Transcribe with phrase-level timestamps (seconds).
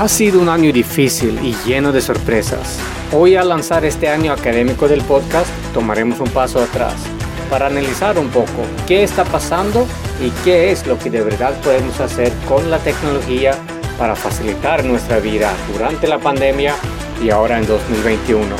[0.00, 2.78] Ha sido un año difícil y lleno de sorpresas.
[3.12, 6.94] Hoy al lanzar este año académico del podcast tomaremos un paso atrás
[7.50, 9.88] para analizar un poco qué está pasando
[10.24, 13.58] y qué es lo que de verdad podemos hacer con la tecnología
[13.98, 16.76] para facilitar nuestra vida durante la pandemia
[17.20, 18.54] y ahora en 2021.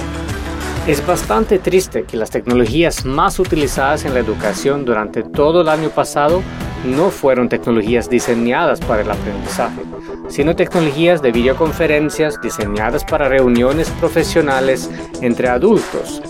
[0.88, 5.90] Es bastante triste que las tecnologías más utilizadas en la educación durante todo el año
[5.90, 6.42] pasado
[6.84, 9.82] no fueron tecnologías diseñadas para el aprendizaje,
[10.28, 16.22] sino tecnologías de videoconferencias diseñadas para reuniones profesionales entre adultos.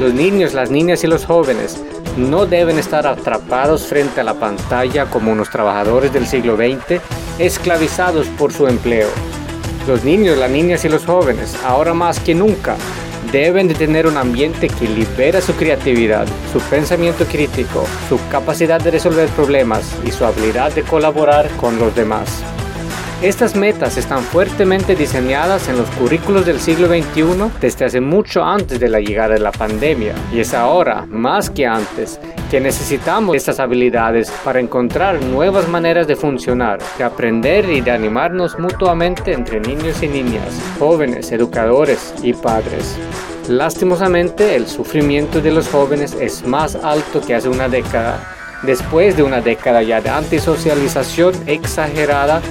[0.00, 1.82] Los niños, las niñas y los jóvenes
[2.16, 7.00] no deben estar atrapados frente a la pantalla como unos trabajadores del siglo XX
[7.38, 9.08] esclavizados por su empleo.
[9.86, 12.76] Los niños, las niñas y los jóvenes, ahora más que nunca,
[13.32, 18.90] deben de tener un ambiente que libera su creatividad, su pensamiento crítico, su capacidad de
[18.90, 22.44] resolver problemas y su habilidad de colaborar con los demás.
[23.22, 28.80] Estas metas están fuertemente diseñadas en los currículos del siglo XXI desde hace mucho antes
[28.80, 32.18] de la llegada de la pandemia y es ahora, más que antes,
[32.52, 38.58] que necesitamos estas habilidades para encontrar nuevas maneras de funcionar, de aprender y de animarnos
[38.58, 42.98] mutuamente entre niños y niñas, jóvenes, educadores y padres.
[43.48, 48.20] Lastimosamente, el sufrimiento de los jóvenes es más alto que hace una década,
[48.64, 52.42] después de una década ya de antisocialización exagerada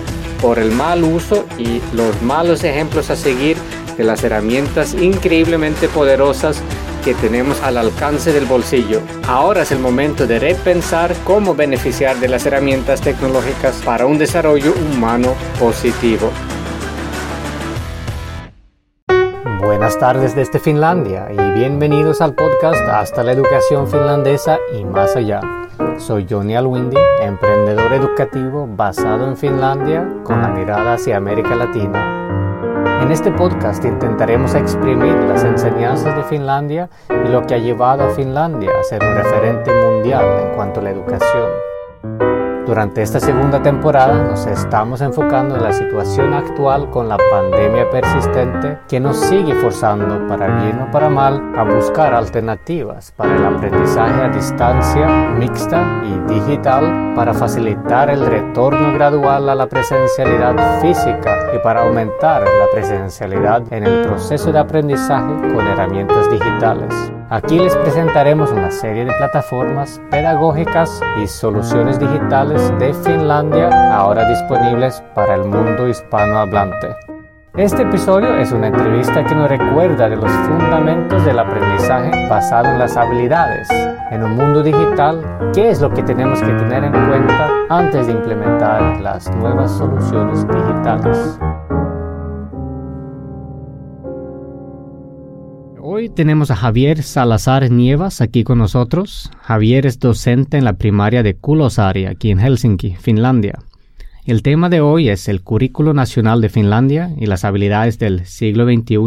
[0.42, 3.56] por el mal uso y los malos ejemplos a seguir
[3.98, 6.64] de las herramientas increíblemente poderosas
[7.04, 9.02] que tenemos al alcance del bolsillo.
[9.28, 14.74] Ahora es el momento de repensar cómo beneficiar de las herramientas tecnológicas para un desarrollo
[14.94, 16.30] humano positivo.
[19.62, 25.42] Buenas tardes desde Finlandia y bienvenidos al podcast Hasta la educación finlandesa y más allá.
[25.98, 32.21] Soy Johnny Alwindi, emprendedor educativo basado en Finlandia con la mirada hacia América Latina.
[33.01, 38.12] En este podcast intentaremos exprimir las enseñanzas de Finlandia y lo que ha llevado a
[38.12, 41.50] Finlandia a ser un referente mundial en cuanto a la educación.
[42.72, 48.80] Durante esta segunda temporada nos estamos enfocando en la situación actual con la pandemia persistente
[48.88, 54.22] que nos sigue forzando, para bien o para mal, a buscar alternativas para el aprendizaje
[54.22, 55.06] a distancia,
[55.38, 62.44] mixta y digital para facilitar el retorno gradual a la presencialidad física y para aumentar
[62.44, 67.12] la presencialidad en el proceso de aprendizaje con herramientas digitales.
[67.31, 75.02] Aquí les presentaremos una serie de plataformas pedagógicas y soluciones digitales de Finlandia ahora disponibles
[75.16, 76.94] para el mundo hispanohablante.
[77.56, 82.80] Este episodio es una entrevista que nos recuerda de los fundamentos del aprendizaje basado en
[82.80, 83.69] las habilidades.
[84.12, 85.22] En un mundo digital,
[85.53, 90.46] ¿qué es lo que tenemos que tener en cuenta antes de implementar las nuevas soluciones
[90.46, 91.40] digitales?
[96.01, 99.29] Hoy tenemos a Javier Salazar Nievas aquí con nosotros.
[99.44, 103.59] Javier es docente en la primaria de Kulosari, aquí en Helsinki, Finlandia.
[104.25, 108.66] El tema de hoy es el Currículo Nacional de Finlandia y las habilidades del siglo
[108.66, 108.97] XXI.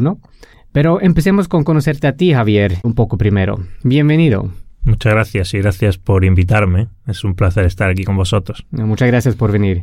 [0.70, 3.58] Pero empecemos con conocerte a ti, Javier, un poco primero.
[3.82, 4.52] Bienvenido.
[4.84, 6.86] Muchas gracias y gracias por invitarme.
[7.08, 8.66] Es un placer estar aquí con vosotros.
[8.70, 9.82] Muchas gracias por venir.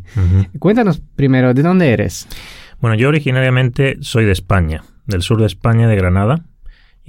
[0.59, 2.29] Cuéntanos primero, ¿de dónde eres?
[2.79, 6.45] Bueno, yo originariamente soy de España, del sur de España, de Granada.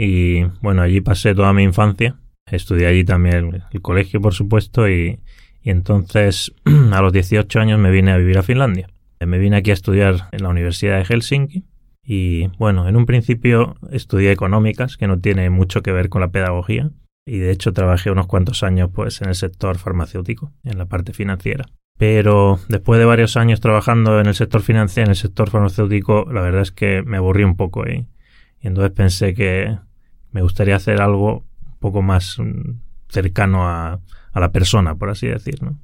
[0.05, 2.17] Y bueno, allí pasé toda mi infancia.
[2.51, 5.21] Estudié allí también el, colegio, por supuesto, y,
[5.63, 6.53] entonces
[6.93, 8.89] a los 18 años me vine a vivir a Finlandia.
[9.25, 11.63] Me vine aquí a estudiar en la Universidad de Helsinki
[12.03, 16.33] y bueno, en un principio estudié económicas, que no tiene mucho que ver con la
[16.33, 16.91] pedagogía,
[17.25, 21.13] y de hecho trabajé unos cuantos años pues en el sector farmacéutico, en la parte
[21.13, 21.67] financiera.
[21.97, 26.41] Pero después de varios años trabajando en el sector financiero, en el sector farmacéutico, la
[26.41, 28.09] verdad es que me aburrí un poco y
[28.63, 29.77] y entonces pensé que
[30.33, 34.01] me gustaría hacer algo un poco más mm, cercano a,
[34.35, 35.75] la persona, por así decirlo.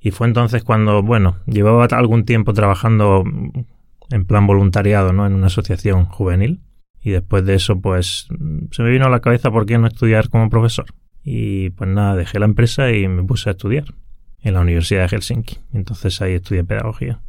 [0.00, 3.50] Y fue entonces cuando, bueno, llevaba algún tiempo trabajando mm,
[4.10, 5.26] en plan voluntariado, ¿no?
[5.26, 6.60] En una asociación juvenil.
[7.00, 9.86] Y después de eso, pues, mm, se me vino a la cabeza por qué no
[9.86, 10.86] estudiar como profesor.
[11.22, 13.84] Y pues nada, dejé la empresa y me puse a estudiar
[14.42, 15.58] en la Universidad de Helsinki.
[15.72, 17.20] Entonces ahí estudié pedagogía.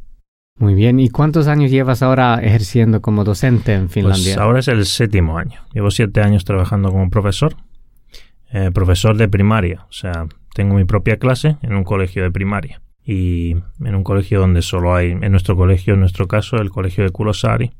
[0.58, 4.34] Muy bien, ¿y cuántos años llevas ahora ejerciendo como docente en Finlandia?
[4.34, 5.60] Pues ahora es el séptimo año.
[5.74, 7.56] Llevo siete años trabajando como profesor,
[8.50, 9.84] eh, profesor de primaria.
[9.90, 12.80] O sea, tengo mi propia clase en un colegio de primaria.
[13.04, 17.04] Y en un colegio donde solo hay, en nuestro colegio, en nuestro caso, el colegio
[17.04, 17.72] de Kulosari,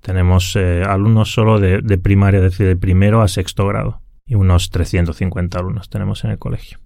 [0.00, 4.00] tenemos eh, alumnos solo de, de primaria, es decir, de primero a sexto grado.
[4.24, 6.78] Y unos 350 alumnos tenemos en el colegio.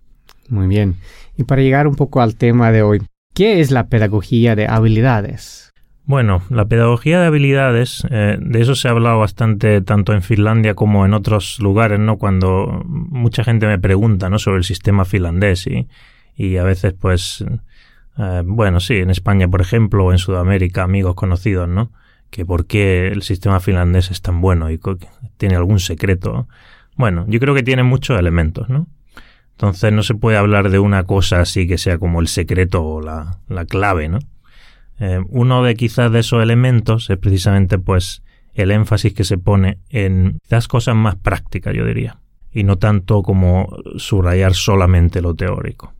[0.48, 0.96] Muy bien.
[1.36, 3.02] Y para llegar un poco al tema de hoy,
[3.36, 5.74] ¿Qué es la pedagogía de habilidades?
[6.06, 10.72] Bueno, la pedagogía de habilidades, eh, de eso se ha hablado bastante tanto en Finlandia
[10.72, 12.16] como en otros lugares, ¿no?
[12.16, 14.38] Cuando mucha gente me pregunta, ¿no?
[14.38, 15.86] Sobre el sistema finlandés y,
[16.34, 17.44] y a veces, pues,
[18.16, 21.92] eh, bueno, sí, en España, por ejemplo, o en Sudamérica, amigos conocidos, ¿no?
[22.30, 24.80] Que por qué el sistema finlandés es tan bueno y
[25.36, 26.48] tiene algún secreto.
[26.96, 28.86] Bueno, yo creo que tiene muchos elementos, ¿no?
[29.56, 33.00] Entonces no se puede hablar de una cosa así que sea como el secreto o
[33.00, 34.18] la, la clave, ¿no?
[35.00, 38.22] Eh, uno de quizás de esos elementos es precisamente pues
[38.52, 42.18] el énfasis que se pone en las cosas más prácticas, yo diría,
[42.52, 45.94] y no tanto como subrayar solamente lo teórico.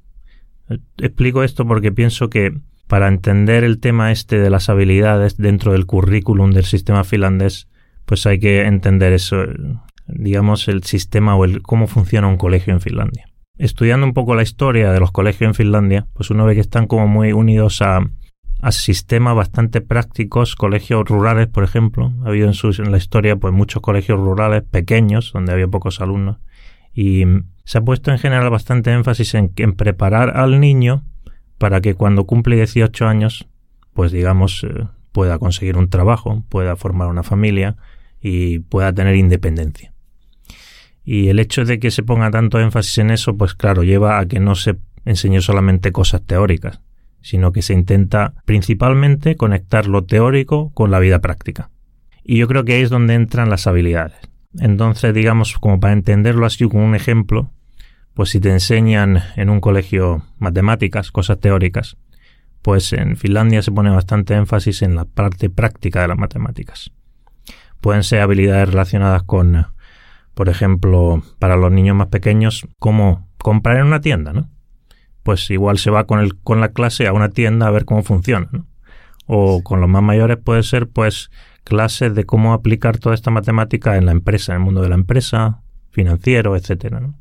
[0.98, 2.58] Explico esto porque pienso que
[2.88, 7.68] para entender el tema este de las habilidades dentro del currículum del sistema finlandés,
[8.04, 9.44] pues hay que entender eso,
[10.06, 13.28] digamos, el sistema o el cómo funciona un colegio en Finlandia.
[13.58, 16.86] Estudiando un poco la historia de los colegios en Finlandia, pues uno ve que están
[16.86, 18.00] como muy unidos a
[18.60, 22.12] a sistemas bastante prácticos, colegios rurales, por ejemplo.
[22.24, 26.00] Ha habido en, sus, en la historia pues muchos colegios rurales pequeños, donde había pocos
[26.00, 26.38] alumnos.
[26.94, 27.24] Y
[27.64, 31.04] se ha puesto en general bastante énfasis en, en preparar al niño
[31.58, 33.48] para que cuando cumple 18 años,
[33.92, 37.76] pues digamos, eh, pueda conseguir un trabajo, pueda formar una familia
[38.20, 39.92] y pueda tener independencia.
[41.06, 44.26] Y el hecho de que se ponga tanto énfasis en eso, pues claro, lleva a
[44.26, 46.80] que no se enseñe solamente cosas teóricas,
[47.22, 51.70] sino que se intenta principalmente conectar lo teórico con la vida práctica.
[52.24, 54.18] Y yo creo que ahí es donde entran las habilidades.
[54.58, 57.52] Entonces, digamos, como para entenderlo así con un ejemplo,
[58.12, 61.96] pues si te enseñan en un colegio matemáticas, cosas teóricas,
[62.62, 66.90] pues en Finlandia se pone bastante énfasis en la parte práctica de las matemáticas.
[67.80, 69.66] Pueden ser habilidades relacionadas con,
[70.36, 74.48] por ejemplo, para los niños más pequeños, cómo comprar en una tienda, ¿no?
[75.26, 78.04] pues igual se va con, el, con la clase a una tienda a ver cómo
[78.04, 78.48] funciona.
[79.26, 81.32] O con los más mayores puede ser pues
[81.64, 84.94] clases de cómo aplicar toda esta matemática en la empresa, en el mundo de la
[84.94, 87.00] empresa, financiero, etcétera.
[87.00, 87.14] ¿no?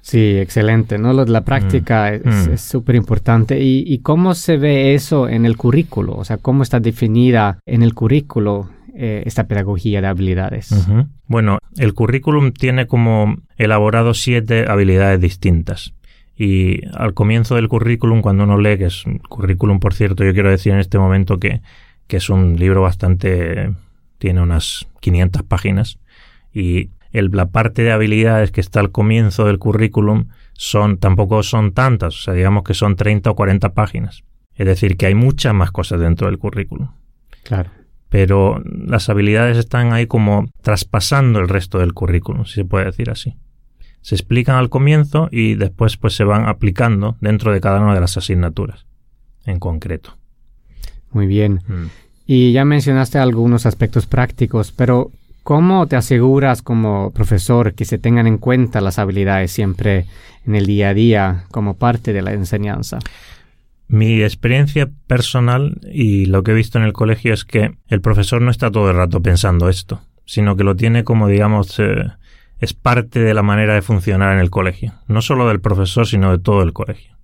[0.00, 1.12] Sí, excelente, ¿no?
[1.12, 2.52] Lo de la práctica mm.
[2.52, 3.60] es súper importante.
[3.60, 6.14] ¿Y, cómo se ve eso en el currículo?
[6.14, 10.70] O sea, ¿cómo está definida en el currículo eh, esta pedagogía de habilidades?
[11.26, 15.94] Bueno, el currículum tiene como elaborado siete habilidades distintas.
[16.36, 20.32] Y al comienzo del currículum, cuando uno lee, que es un currículum, por cierto, yo
[20.32, 21.62] quiero decir en este momento que,
[22.06, 23.72] que es un libro bastante,
[24.18, 25.98] tiene unas 500 páginas,
[26.52, 31.72] y el, la parte de habilidades que está al comienzo del currículum son, tampoco son
[31.72, 34.24] tantas, o sea, digamos que son 30 o 40 páginas.
[34.54, 36.88] Es decir, que hay muchas más cosas dentro del currículum.
[37.42, 37.70] Claro.
[38.12, 43.10] Pero las habilidades están ahí como traspasando el resto del currículum, si se puede decir
[43.10, 43.36] así
[44.02, 48.00] se explican al comienzo y después pues se van aplicando dentro de cada una de
[48.00, 48.84] las asignaturas
[49.46, 50.18] en concreto.
[51.12, 51.60] Muy bien.
[51.66, 51.86] Mm.
[52.26, 55.10] Y ya mencionaste algunos aspectos prácticos, pero
[55.42, 60.06] ¿cómo te aseguras como profesor que se tengan en cuenta las habilidades siempre
[60.46, 62.98] en el día a día como parte de la enseñanza?
[63.92, 68.40] Mi experiencia personal y lo que he visto en el colegio es que el profesor
[68.40, 72.06] no está todo el rato pensando esto, sino que lo tiene como digamos eh,
[72.58, 76.30] es parte de la manera de funcionar en el colegio, no solo del profesor, sino
[76.30, 77.18] de todo el colegio.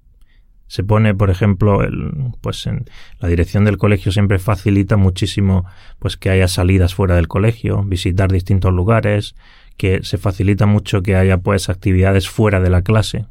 [0.66, 2.12] Se pone, por ejemplo, el,
[2.43, 2.85] pues en
[3.19, 5.64] la dirección del colegio siempre facilita muchísimo
[5.99, 9.37] pues que haya salidas fuera del colegio, visitar distintos lugares,
[9.78, 13.25] que se facilita mucho que haya pues actividades fuera de la clase,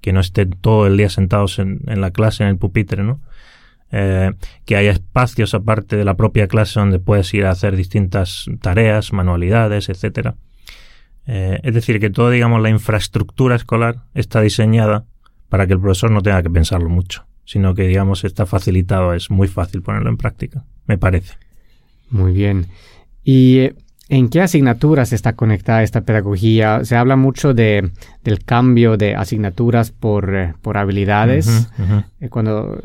[0.00, 3.20] que no estén todo el día sentados en, la clase, en el pupitre, ¿no?
[3.92, 4.32] Eh,
[4.66, 9.12] que haya espacios aparte de la propia clase donde puedes ir a hacer distintas tareas,
[9.12, 10.36] manualidades, etcétera.
[11.26, 15.04] Eh, es decir, que toda, digamos, la infraestructura escolar está diseñada
[15.48, 19.30] para que el profesor no tenga que pensarlo mucho, sino que, digamos, está facilitado, es
[19.30, 21.34] muy fácil ponerlo en práctica, me parece.
[22.10, 22.66] Muy bien.
[23.24, 23.74] ¿Y eh,
[24.10, 26.84] en qué asignaturas está conectada esta pedagogía?
[26.84, 27.92] Se habla mucho de,
[28.24, 31.70] del cambio de asignaturas por, eh, por habilidades,
[32.28, 32.76] cuando,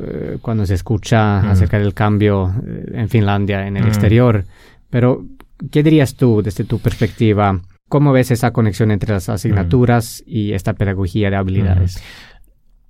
[0.43, 2.53] cuando se escucha acerca del cambio
[2.93, 4.45] en Finlandia, en el exterior.
[4.91, 5.25] Pero,
[5.71, 7.59] ¿qué dirías tú desde tu perspectiva?
[7.89, 12.03] ¿Cómo ves esa conexión entre las asignaturas y esta pedagogía de habilidades?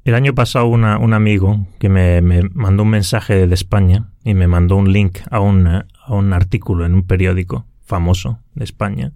[0.04, 2.22] El año pasado un amigo que me,
[2.54, 6.86] mandó un mensaje de España y me mandó un link a un, a un artículo
[6.86, 9.14] en un periódico famoso de España,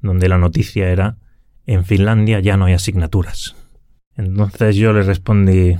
[0.00, 1.16] donde la noticia era
[1.66, 3.56] en Finlandia ya no hay asignaturas.
[4.16, 5.76] Entonces yo le respondí,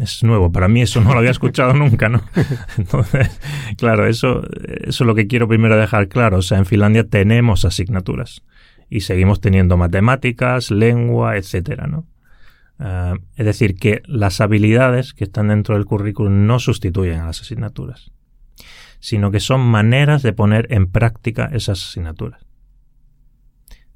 [0.00, 2.22] es nuevo, para mí eso no lo había escuchado nunca, ¿no?
[2.78, 3.40] Entonces,
[3.76, 6.38] claro, eso, eso es lo que quiero primero dejar claro.
[6.38, 8.42] O sea, en Finlandia tenemos asignaturas
[8.88, 12.06] y seguimos teniendo matemáticas, lengua, etcétera, ¿no?
[12.78, 17.40] Ah, es decir, que las habilidades que están dentro del currículum no sustituyen a las
[17.40, 18.12] asignaturas.
[19.00, 22.48] Sino que son maneras de poner en práctica esas asignaturas.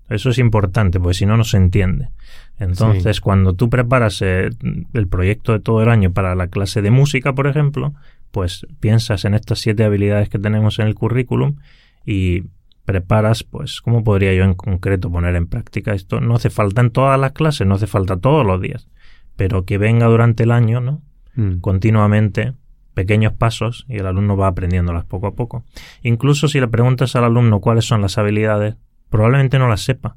[0.08, 2.10] Eso es importante, porque si no, no se entiende.
[2.58, 4.50] Entonces, cuando tú preparas eh,
[4.92, 7.94] el proyecto de todo el año para la clase de música, por ejemplo,
[8.30, 11.56] pues piensas en estas siete habilidades que tenemos en el currículum
[12.04, 12.44] y
[12.84, 16.20] preparas, pues, ¿cómo podría yo en concreto poner en práctica esto?
[16.20, 18.88] No hace falta en todas las clases, no hace falta todos los días,
[19.36, 21.00] pero que venga durante el año, ¿no?
[21.36, 21.60] Mm.
[21.60, 22.54] Continuamente,
[22.94, 25.64] pequeños pasos y el alumno va aprendiéndolas poco a poco.
[26.02, 28.76] Incluso si le preguntas al alumno cuáles son las habilidades,
[29.08, 30.16] probablemente no las sepa,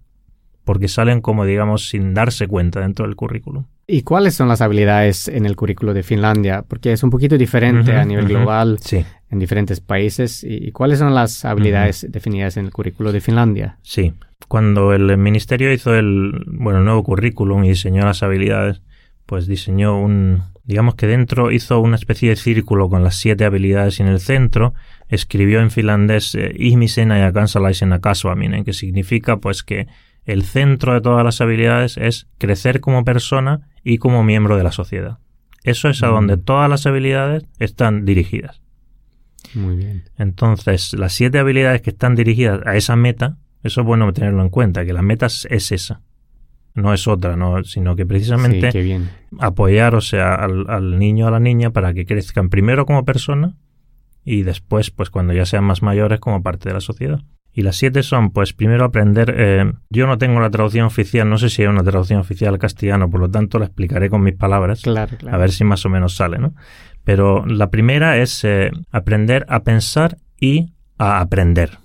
[0.63, 3.65] porque salen como digamos sin darse cuenta dentro del currículum.
[3.87, 6.63] ¿Y cuáles son las habilidades en el currículo de Finlandia?
[6.67, 8.79] Porque es un poquito diferente a nivel global
[9.29, 10.43] en diferentes países.
[10.43, 13.77] ¿Y cuáles son las habilidades definidas en el currículo de Finlandia?
[13.83, 14.13] Sí,
[14.47, 18.81] cuando el ministerio hizo el, bueno, el nuevo currículum y diseñó las habilidades,
[19.25, 23.99] pues diseñó un, digamos que dentro hizo una especie de círculo con las siete habilidades
[23.99, 24.73] y en el centro
[25.09, 29.87] escribió en finlandés eh, ihmisen ja kansalaisena kasvaminen, que significa pues que
[30.25, 34.71] el centro de todas las habilidades es crecer como persona y como miembro de la
[34.71, 35.19] sociedad.
[35.63, 38.61] Eso es a donde todas las habilidades están dirigidas.
[39.53, 40.03] Muy bien.
[40.17, 44.49] Entonces, las siete habilidades que están dirigidas a esa meta, eso es bueno tenerlo en
[44.49, 46.01] cuenta, que la meta es esa.
[46.75, 48.99] No es otra, no, sino que precisamente
[49.39, 53.05] apoyar o sea, al, al niño o a la niña para que crezcan primero como
[53.05, 53.55] persona
[54.25, 57.21] y después, pues cuando ya sean más mayores, como parte de la sociedad.
[57.53, 61.37] Y las siete son, pues primero aprender, eh, yo no tengo la traducción oficial, no
[61.37, 64.35] sé si hay una traducción oficial al castellano, por lo tanto la explicaré con mis
[64.35, 66.53] palabras, claro, a ver si más o menos sale, ¿no?
[67.05, 71.77] Pero la primera es eh, aprender a pensar y a aprender.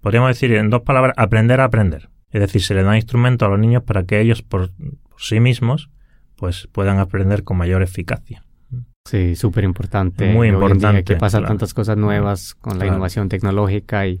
[0.00, 2.10] Podríamos decir en dos palabras, aprender a aprender.
[2.34, 4.72] Es decir, se le da instrumento a los niños para que ellos por,
[5.16, 5.88] sí mismos
[6.34, 8.44] pues puedan aprender con mayor eficacia.
[9.04, 10.32] Sí, súper importante.
[10.32, 11.04] Muy importante.
[11.04, 14.20] que pasan tantas cosas nuevas con la innovación tecnológica y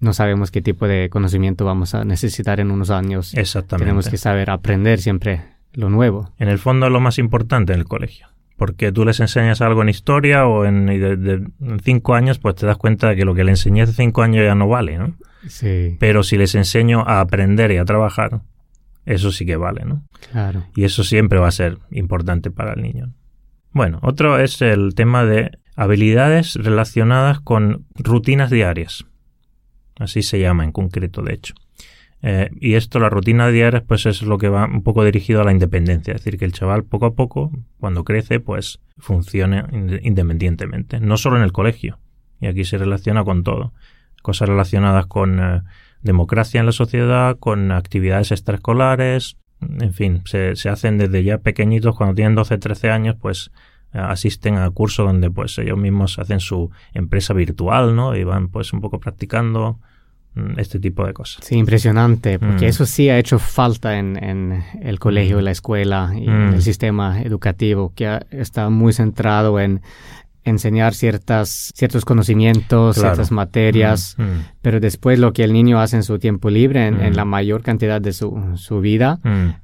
[0.00, 3.34] no sabemos qué tipo de conocimiento vamos a necesitar en unos años.
[3.34, 3.84] Exactamente.
[3.84, 5.42] Tenemos que saber aprender siempre
[5.74, 6.32] lo nuevo.
[6.38, 8.28] En el fondo es lo más importante en el colegio.
[8.62, 11.52] Porque tú les enseñas algo en historia o en,
[11.82, 14.44] cinco años, pues te das cuenta de que lo que le enseñé hace cinco años
[14.44, 15.16] ya no vale, ¿no?
[15.48, 15.96] Sí.
[15.98, 18.42] Pero si les enseño a aprender y a trabajar,
[19.04, 20.04] eso sí que vale, ¿no?
[20.30, 20.64] Claro.
[20.76, 23.12] Y eso siempre va a ser importante para el niño.
[23.72, 29.06] Bueno, otro es el tema de habilidades relacionadas con rutinas diarias.
[29.98, 31.54] Así se llama en concreto, de hecho.
[32.22, 35.44] Eh, y esto, la rutina diaria, pues es lo que va un poco dirigido a
[35.44, 36.14] la independencia.
[36.14, 37.50] Es decir, que el chaval poco a poco,
[37.80, 39.64] cuando crece, pues funcione
[40.02, 41.00] independientemente.
[41.00, 41.98] No solo en el colegio.
[42.40, 43.72] Y aquí se relaciona con todo.
[44.22, 45.62] Cosas relacionadas con eh,
[46.02, 49.36] democracia en la sociedad, con actividades extraescolares.
[49.60, 53.50] En fin, se, se hacen desde ya pequeñitos, cuando tienen 12, 13 años, pues
[53.92, 58.16] asisten a cursos donde pues ellos mismos hacen su empresa virtual, ¿no?
[58.16, 59.80] Y van pues un poco practicando
[60.56, 61.44] este tipo de cosas.
[61.44, 62.68] Sí, impresionante, porque mm.
[62.68, 66.56] eso sí ha hecho falta en, en el colegio, en la escuela y en el
[66.56, 66.62] mm.
[66.62, 69.82] sistema educativo, que está muy centrado en
[70.44, 74.44] enseñar ciertas, ciertos conocimientos, ciertas materias, mm, mm.
[74.60, 77.28] pero después lo que el niño hace en su tiempo libre, en, la mm.
[77.28, 79.20] mayor cantidad de su, su vida,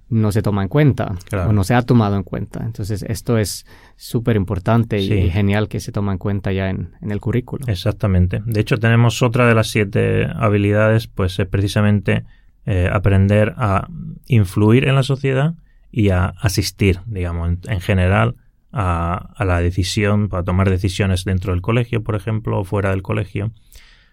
[0.08, 2.64] no se toma en cuenta o no se ha tomado en cuenta.
[2.64, 3.66] Entonces esto es
[3.96, 7.64] súper importante y genial que se toma en cuenta ya en, en, el currículo.
[7.66, 8.40] Exactamente.
[8.46, 12.24] De hecho tenemos otra de las siete habilidades, pues es precisamente
[12.70, 13.88] eh, aprender a
[14.26, 15.54] influir en la sociedad
[15.90, 18.36] y a asistir, digamos, en general
[18.72, 23.52] a, la decisión, para tomar decisiones dentro del colegio, por ejemplo, o fuera del colegio.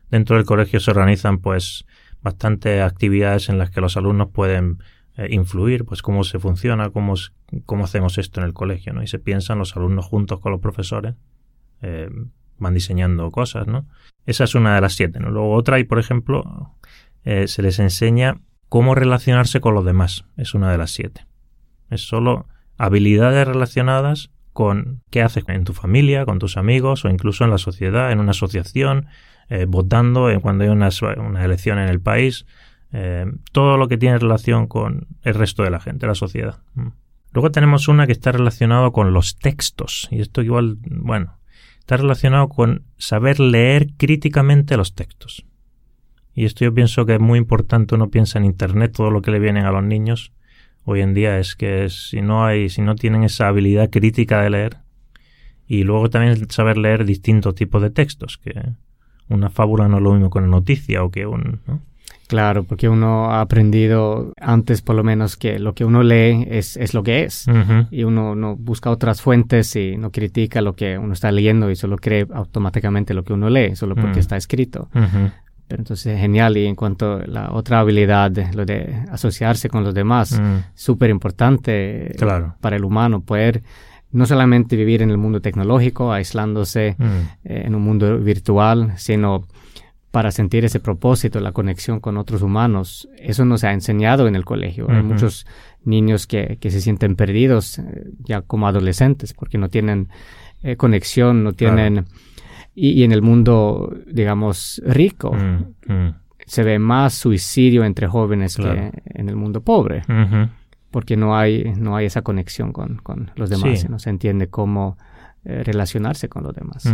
[0.10, 1.86] Dentro del colegio se organizan pues
[2.22, 4.80] bastantes actividades en las que los alumnos pueden
[5.18, 7.16] eh, influir, pues cómo se funciona, cómo,
[7.66, 9.04] cómo hacemos esto en el colegio, ¿no?
[9.04, 11.16] Y se piensan los alumnos juntos con los profesores,
[11.82, 12.10] eh,
[12.58, 13.88] van diseñando cosas, ¿no?
[14.26, 15.30] Esa es una de las siete, ¿no?
[15.30, 16.76] Luego otra, y por ejemplo,
[17.24, 21.28] eh, se les enseña cómo relacionarse con los demás, es una de las siete.
[21.90, 22.48] Es solo
[22.78, 27.58] habilidades relacionadas con qué haces en tu familia, con tus amigos o incluso en la
[27.58, 29.08] sociedad, en una asociación,
[29.50, 32.46] eh, votando cuando hay una, una, elección en el país,
[32.94, 36.60] eh, todo lo que tiene relación con el resto de la gente, la sociedad.
[36.76, 36.88] Mm.
[37.34, 41.38] Luego tenemos una que está relacionado con los textos y esto igual, bueno,
[41.80, 45.46] está relacionado con saber leer críticamente los textos.
[46.34, 49.32] Y esto yo pienso que es muy importante, uno piensa en Internet, todo lo que
[49.32, 50.32] le vienen a los niños,
[50.86, 54.50] hoy en día es que si no hay, si no tienen esa habilidad crítica de
[54.50, 54.78] leer,
[55.68, 58.54] y luego también saber leer distintos tipos de textos, que
[59.30, 61.60] una fábula no es lo mismo que una noticia o que un...
[62.28, 66.76] Claro, porque uno ha aprendido antes por lo menos que lo que uno lee es,
[66.76, 67.46] es lo que es.
[67.92, 71.76] Y uno no busca otras fuentes y no critica lo que uno está leyendo y
[71.76, 74.90] solo cree automáticamente lo que uno lee, solo porque está escrito.
[75.68, 76.58] Pero entonces genial.
[76.58, 80.40] Y en cuanto a la otra habilidad, lo de asociarse con los demás,
[80.74, 82.56] súper importante claro.
[82.62, 83.64] para el humano, poder
[84.12, 89.46] no solamente vivir en el mundo tecnológico, aislándose eh, en un mundo virtual, sino
[90.12, 93.10] para sentir ese propósito, la conexión con otros humanos.
[93.18, 94.90] Eso no se ha enseñado en el colegio.
[94.90, 95.46] Hay muchos
[95.84, 100.08] niños que, que, se sienten perdidos eh, ya como adolescentes porque no tienen
[100.64, 102.06] eh, conexión, no tienen...
[102.76, 106.16] Y, en el mundo, digamos, rico, mm, mm.
[106.46, 110.04] se ve más suicidio entre jóvenes que en el mundo pobre.
[110.92, 114.98] Porque no hay, no hay esa conexión con, con los demás, no se entiende cómo
[115.48, 116.92] eh, relacionarse con los demás.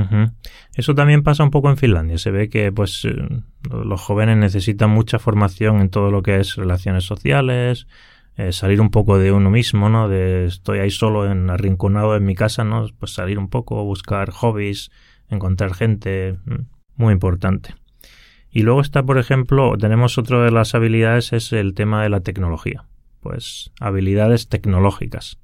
[0.76, 2.18] Eso también pasa un poco en Finlandia.
[2.18, 3.16] Se ve que pues eh,
[3.70, 7.88] los jóvenes necesitan mucha formación en todo lo que es relaciones sociales,
[8.36, 10.10] eh, salir un poco de uno mismo, ¿no?
[10.10, 12.88] De estoy ahí solo en arrinconado en mi casa, ¿no?
[13.00, 14.92] Pues salir un poco, buscar hobbies,
[15.32, 17.74] encontrar gente, mm, muy importante.
[18.52, 22.20] Y luego está, por ejemplo, tenemos otra de las habilidades es el tema de la
[22.20, 22.86] tecnología.
[23.22, 25.40] Pues habilidades tecnológicas.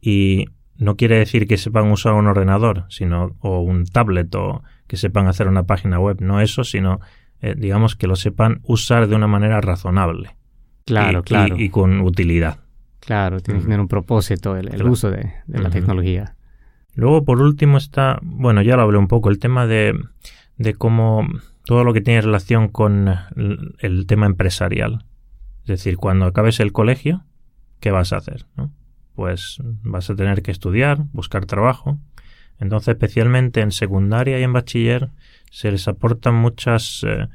[0.00, 4.96] Y no quiere decir que sepan usar un ordenador, sino o un tablet o que
[4.96, 7.00] sepan hacer una página web, no eso, sino
[7.40, 10.36] eh, digamos que lo sepan usar de una manera razonable.
[10.84, 11.56] Claro, claro.
[11.56, 12.58] Y, con utilidad.
[13.00, 16.34] Claro, tiene que tener un propósito el, uso de, la tecnología.
[16.94, 19.98] Luego, por último, está, bueno, ya lo hablé un poco, el tema de,
[20.58, 21.26] de cómo
[21.64, 23.14] todo lo que tiene relación con
[23.78, 25.04] el, tema empresarial.
[25.62, 27.24] Es decir, cuando acabes el colegio,
[27.80, 28.46] ¿qué vas a hacer?
[28.56, 28.72] ¿no?
[29.14, 31.98] pues vas a tener que estudiar, buscar trabajo.
[32.58, 35.10] Entonces, especialmente en secundaria y en bachiller,
[35.50, 37.28] se les aportan muchos eh,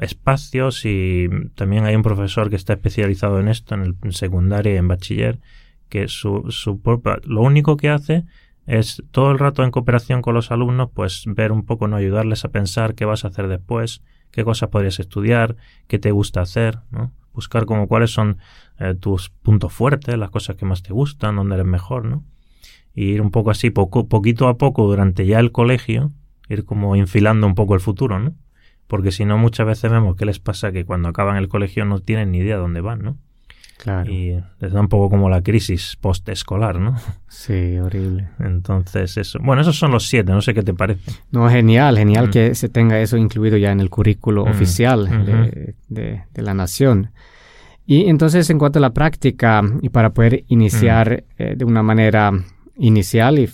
[0.00, 4.76] espacios y también hay un profesor que está especializado en esto, en, el, secundaria y
[4.76, 5.40] en bachiller,
[5.88, 6.80] que su, su
[7.24, 8.24] lo único que hace
[8.66, 12.44] es todo el rato en cooperación con los alumnos, pues ver un poco, no ayudarles
[12.44, 15.56] a pensar qué vas a hacer después, qué cosas podrías estudiar,
[15.88, 17.12] qué te gusta hacer, ¿no?
[17.34, 18.38] buscar como cuáles son
[18.78, 22.24] eh, tus puntos fuertes, las cosas que más te gustan, dónde eres mejor, ¿no?
[22.94, 26.10] Y ir un poco así, poco, poquito a poco, durante ya el colegio,
[26.48, 28.34] ir como infilando un poco el futuro, ¿no?
[28.86, 32.00] Porque si no, muchas veces vemos que les pasa que cuando acaban el colegio no
[32.00, 33.18] tienen ni idea de dónde van, ¿no?
[33.82, 34.12] Claro.
[34.12, 36.94] Y les da un poco como la crisis postescolar, ¿no?
[37.26, 38.28] Sí, horrible.
[38.38, 39.40] Entonces, eso.
[39.42, 41.10] Bueno, esos son los siete, no sé qué te parece.
[41.32, 42.30] No, genial, genial mm.
[42.30, 44.48] que se tenga eso incluido ya en el currículo mm.
[44.50, 47.10] oficial de, la nación.
[47.84, 51.42] Y entonces, en cuanto a la práctica, y para poder iniciar mm.
[51.42, 52.30] eh, de una manera
[52.76, 53.50] inicial y,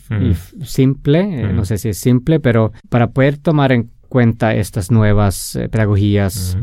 [0.62, 5.57] simple, eh, no sé si es simple, pero para poder tomar en cuenta estas nuevas
[5.57, 6.59] eh, pedagogías,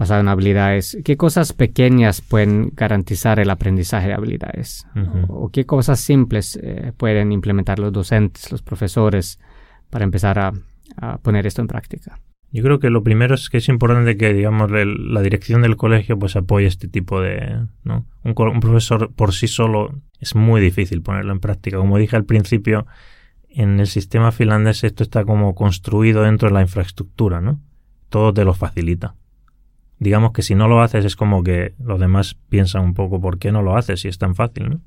[0.00, 4.86] basado en habilidades, ¿qué cosas pequeñas pueden garantizar el aprendizaje de habilidades?
[5.28, 9.38] o, qué cosas simples eh, pueden implementar los docentes, los profesores,
[9.90, 10.52] para empezar a,
[11.22, 12.18] poner esto en práctica?
[12.50, 16.18] Yo creo que lo primero es que es importante que, digamos, la dirección del colegio
[16.18, 17.66] pues apoye este tipo de...
[17.84, 18.06] ¿no?
[18.24, 21.76] Un, un, profesor por sí solo es muy difícil ponerlo en práctica.
[21.76, 22.86] Como dije al principio,
[23.50, 27.60] en el sistema finlandés esto está como construido dentro de la infraestructura, ¿no?
[28.08, 29.14] Todo te lo facilita
[30.00, 33.38] digamos que si no lo haces es como que los demás piensan un poco por
[33.38, 34.80] qué no lo haces si es tan fácil, ¿no?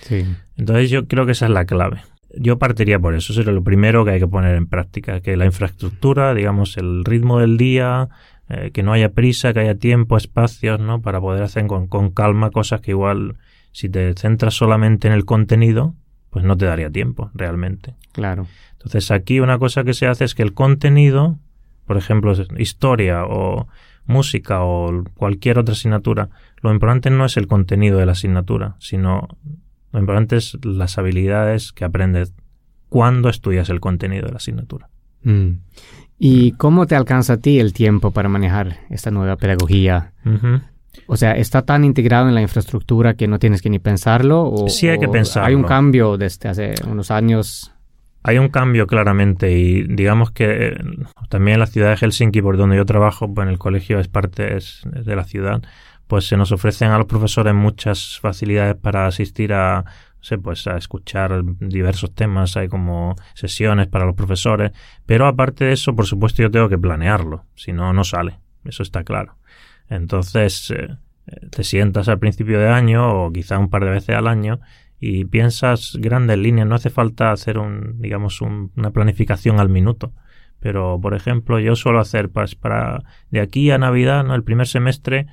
[0.00, 0.24] Sí.
[0.56, 2.00] Entonces yo creo que esa es la clave.
[2.34, 5.44] Yo partiría por eso, sería lo primero que hay que poner en práctica, que la
[5.44, 8.08] infraestructura, digamos, el ritmo del día,
[8.48, 11.02] eh, que no haya prisa, que haya tiempo, espacios, ¿no?
[11.02, 13.36] Para poder hacer con, con calma cosas que igual
[13.72, 15.94] si te centras solamente en el contenido,
[16.30, 17.94] pues no te daría tiempo realmente.
[18.12, 18.46] Claro.
[18.72, 21.38] Entonces aquí una cosa que se hace es que el contenido,
[21.86, 23.68] por ejemplo, historia o
[24.06, 26.28] música o cualquier otra asignatura,
[26.62, 29.28] lo importante no es el contenido de la asignatura, sino
[29.92, 32.32] lo importante es las habilidades que aprendes
[32.88, 34.88] cuando estudias el contenido de la asignatura.
[35.22, 35.58] Mm.
[36.18, 40.12] ¿Y cómo te alcanza a ti el tiempo para manejar esta nueva pedagogía?
[41.06, 44.44] O sea, ¿está tan integrado en la infraestructura que no tienes que ni pensarlo?
[44.44, 45.48] O, sí hay que pensarlo.
[45.48, 47.72] ¿Hay un cambio desde hace unos años?
[48.28, 50.76] Hay un cambio claramente y digamos que eh,
[51.28, 54.08] también en la ciudad de Helsinki, por donde yo trabajo, pues en el colegio es
[54.08, 55.62] parte de la ciudad,
[56.08, 59.84] pues se nos ofrecen a los profesores muchas facilidades para asistir a,
[60.20, 64.72] sé, pues a escuchar diversos temas, hay como sesiones para los profesores,
[65.06, 68.82] pero aparte de eso, por supuesto, yo tengo que planearlo, si no, no sale, eso
[68.82, 69.36] está claro.
[69.88, 70.96] Entonces, eh,
[71.50, 74.58] te sientas al principio de año o quizá un par de veces al año
[75.00, 80.12] y piensas grandes líneas, no hace falta hacer un, digamos, una planificación al minuto,
[80.58, 84.34] Pero, por ejemplo, yo suelo hacer pues, para de aquí a Navidad, ¿no?
[84.34, 85.26] el primer semestre,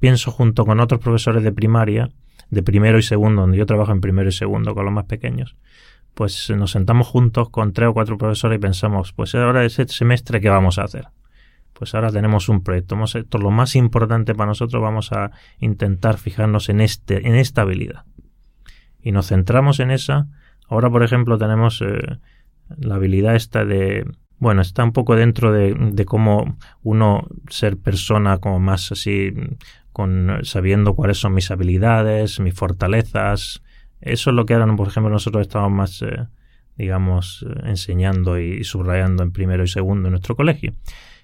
[0.00, 2.10] pienso junto con otros profesores de primaria,
[2.50, 5.56] de primero y segundo, donde yo trabajo en primero y segundo con los más pequeños,
[6.14, 10.40] pues nos sentamos juntos con tres o cuatro profesores y pensamos, pues ahora ese semestre,
[10.40, 11.08] ¿qué vamos a hacer?
[11.72, 12.96] Pues ahora tenemos un proyecto.
[13.02, 18.04] Esto lo más importante para nosotros, vamos a intentar fijarnos en, este, en esta habilidad.
[19.04, 20.26] Y nos centramos en esa.
[20.68, 22.18] Ahora, por ejemplo, tenemos eh,
[22.78, 24.04] la habilidad esta de
[24.38, 29.32] bueno, está un poco dentro de, de cómo uno ser persona como más así,
[29.92, 33.62] con sabiendo cuáles son mis habilidades, mis fortalezas.
[34.00, 36.26] Eso es lo que ahora, por ejemplo, nosotros estamos más, eh,
[36.76, 40.74] digamos, eh, enseñando y, subrayando en primero y segundo en nuestro colegio.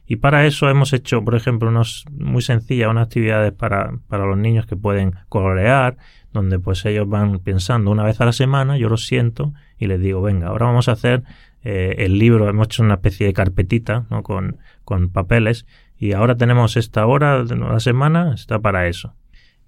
[0.06, 4.38] Y para eso hemos hecho, por ejemplo, unos muy sencillas, unas actividades para, para los
[4.38, 5.98] niños que pueden colorear,
[6.32, 10.00] donde pues ellos van pensando una vez a la semana, yo lo siento y les
[10.00, 11.22] digo, venga, ahora vamos a hacer
[11.62, 14.22] eh, el libro, hemos hecho una especie de carpetita ¿no?
[14.22, 15.66] con, con papeles
[15.98, 19.14] y ahora tenemos esta hora de la semana, está para eso.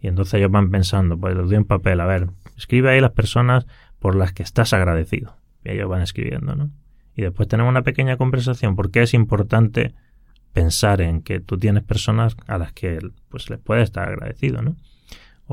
[0.00, 3.12] Y entonces ellos van pensando, pues les doy un papel, a ver, escribe ahí las
[3.12, 3.66] personas
[3.98, 5.36] por las que estás agradecido.
[5.64, 6.70] Y ellos van escribiendo, ¿no?
[7.14, 9.94] Y después tenemos una pequeña conversación, porque es importante
[10.52, 12.98] pensar en que tú tienes personas a las que
[13.28, 14.76] pues les puedes estar agradecido, ¿no?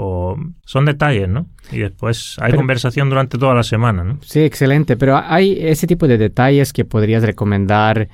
[0.02, 1.48] O son detalles, ¿no?
[1.74, 4.18] Y después hay conversación durante toda la semana, ¿no?
[4.22, 8.08] Sí, excelente, pero hay ese tipo de detalles que podrías recomendar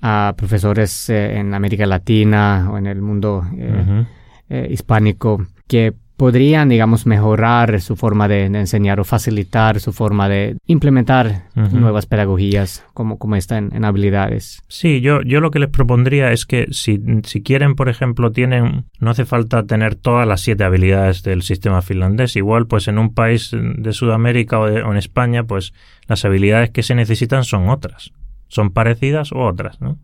[0.00, 4.06] a profesores eh, en América Latina o en el mundo eh,
[4.48, 10.56] eh, hispánico que podrían, digamos, mejorar su forma de, enseñar o facilitar su forma de
[10.66, 14.62] implementar nuevas pedagogías como, como están en, habilidades.
[14.68, 18.86] Sí, yo, yo lo que les propondría es que si, si quieren, por ejemplo, tienen,
[19.00, 22.36] no hace falta tener todas las siete habilidades del sistema finlandés.
[22.36, 25.72] Igual, pues en un país de Sudamérica o, o en España, pues
[26.06, 28.12] las habilidades que se necesitan son otras.
[28.48, 29.98] Son parecidas o otras, ¿no?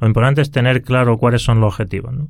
[0.00, 2.28] Lo importante es tener claro cuáles son los objetivos, ¿no?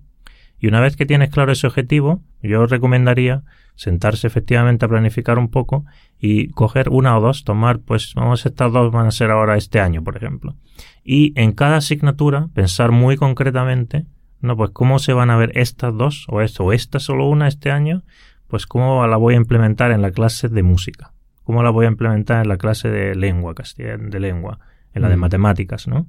[0.58, 3.42] Y una vez que tienes claro ese objetivo, yo recomendaría
[3.76, 5.84] sentarse efectivamente a planificar un poco
[6.18, 9.80] y coger una o dos, tomar, pues vamos, estas dos van a ser ahora este
[9.80, 10.56] año, por ejemplo.
[11.02, 14.06] Y en cada asignatura pensar muy concretamente,
[14.40, 17.48] no, pues cómo se van a ver estas dos o esto, o esta solo una
[17.48, 18.02] este año,
[18.46, 21.12] pues cómo la voy a implementar en la clase de música,
[21.42, 24.60] cómo la voy a implementar en la clase de lengua, de lengua,
[24.92, 25.20] en la de mm.
[25.20, 26.06] matemáticas, ¿no?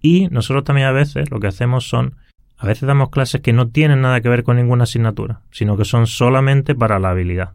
[0.00, 2.16] Y nosotros también a veces lo que hacemos son
[2.62, 5.86] a veces damos clases que no tienen nada que ver con ninguna asignatura, sino que
[5.86, 7.54] son solamente para la habilidad.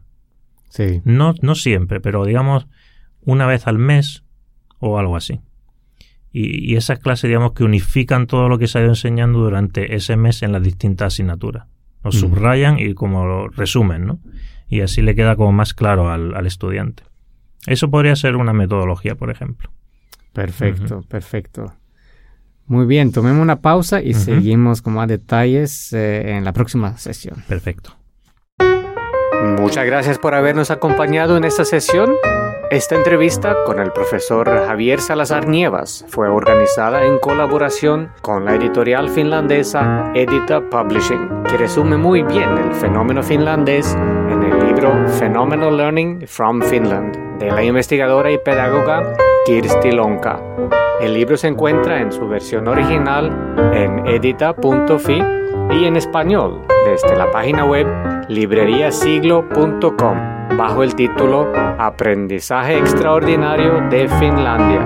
[0.68, 1.00] Sí.
[1.04, 2.66] No, no siempre, pero digamos
[3.20, 4.24] una vez al mes
[4.80, 5.40] o algo así.
[6.32, 10.16] Y, esas clases, digamos, que unifican todo lo que se ha ido enseñando durante ese
[10.16, 11.68] mes en las distintas asignaturas.
[12.02, 14.18] Lo subrayan y como lo resumen, ¿no?
[14.68, 17.04] Y así le queda como más claro al, estudiante.
[17.66, 19.70] Eso podría ser una metodología, por ejemplo.
[20.32, 21.72] Perfecto, perfecto.
[22.68, 27.44] Muy bien, tomemos una pausa y seguimos con más detalles eh, en la próxima sesión.
[27.48, 27.96] Perfecto.
[29.60, 32.12] Muchas gracias por habernos acompañado en esta sesión.
[32.70, 39.08] Esta entrevista con el profesor Javier Salazar Nievas fue organizada en colaboración con la editorial
[39.08, 46.26] finlandesa Edita Publishing, que resume muy bien el fenómeno finlandés en el libro Phenomenal Learning
[46.26, 49.14] from Finland de la investigadora y pedagoga
[49.46, 50.40] Kirsti Lonka.
[51.00, 53.30] El libro se encuentra en su versión original
[53.72, 55.22] en edita.fi
[55.70, 57.86] y en español desde la página web
[58.28, 60.18] libreriasiglo.com
[60.56, 61.46] bajo el título
[61.78, 64.84] Aprendizaje Extraordinario de Finlandia,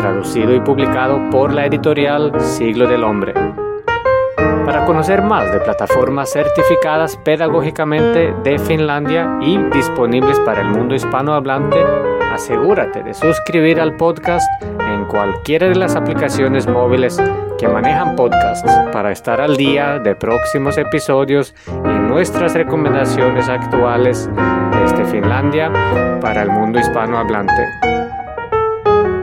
[0.00, 3.34] traducido y publicado por la editorial Siglo del Hombre.
[4.64, 11.78] Para conocer más de plataformas certificadas pedagógicamente de Finlandia y disponibles para el mundo hispanohablante,
[12.38, 17.20] asegúrate de suscribir al podcast en cualquiera de las aplicaciones móviles
[17.58, 24.30] que manejan podcasts para estar al día de próximos episodios y nuestras recomendaciones actuales
[24.70, 25.72] desde Finlandia
[26.20, 27.66] para el mundo hispanohablante.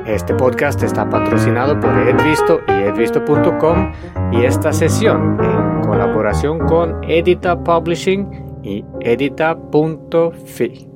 [0.05, 3.93] Este podcast está patrocinado por Edvisto y edvisto.com
[4.33, 10.94] y esta sesión en colaboración con Edita Publishing y edita.fi.